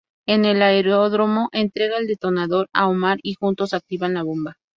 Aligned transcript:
En 0.25 0.45
el 0.45 0.63
aeródromo, 0.63 1.49
entrega 1.51 1.99
el 1.99 2.07
detonador 2.07 2.67
a 2.73 2.87
Omar 2.89 3.19
y 3.21 3.35
juntos 3.35 3.75
activan 3.75 4.15
la 4.15 4.23
bomba. 4.23 4.57